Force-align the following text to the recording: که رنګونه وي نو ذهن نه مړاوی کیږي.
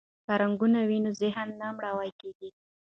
که 0.25 0.33
رنګونه 0.41 0.79
وي 0.89 0.97
نو 1.05 1.11
ذهن 1.21 1.47
نه 1.61 1.67
مړاوی 1.75 2.11
کیږي. 2.19 2.49